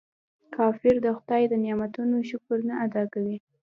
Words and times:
کافر 0.55 0.95
د 1.05 1.07
خداي 1.17 1.43
د 1.49 1.53
نعمتونو 1.63 2.17
شکر 2.29 2.57
نه 2.69 2.75
ادا 2.85 3.03
کوي. 3.13 3.37